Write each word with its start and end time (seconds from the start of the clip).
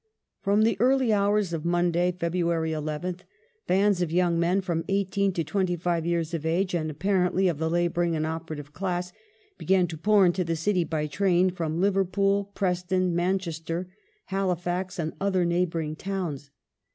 From 0.41 0.63
the 0.63 0.77
early 0.79 1.09
houi 1.09 1.41
s 1.41 1.53
of 1.53 1.63
Monday, 1.63 2.11
February 2.11 2.71
11th, 2.71 3.19
bands 3.67 4.01
of 4.01 4.11
young 4.11 4.39
men, 4.39 4.59
from 4.61 4.83
eighteen 4.87 5.31
to 5.33 5.43
twenty 5.43 5.75
five 5.75 6.07
years 6.07 6.33
of 6.33 6.43
age 6.43 6.73
and 6.73 6.89
"apparently 6.89 7.47
of 7.47 7.59
the 7.59 7.69
labouring 7.69 8.15
and 8.15 8.25
operative 8.25 8.73
class," 8.73 9.11
^ 9.11 9.13
began 9.59 9.85
to 9.85 9.99
pour 9.99 10.25
into 10.25 10.43
the 10.43 10.55
city 10.55 10.83
by 10.83 11.05
train 11.05 11.51
from 11.51 11.79
Liverpool, 11.79 12.49
Preston, 12.55 13.13
Manchester, 13.15 13.89
Halifax, 14.25 14.97
and 14.97 15.13
other 15.21 15.45
neighbouring 15.45 15.95
towns. 15.95 16.49